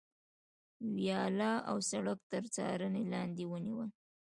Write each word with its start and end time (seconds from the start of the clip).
ویاله 0.95 1.51
او 1.69 1.77
سړک 1.89 2.19
تر 2.31 2.43
څارنې 2.55 3.03
لاندې 3.13 3.43
ونیول. 3.51 3.89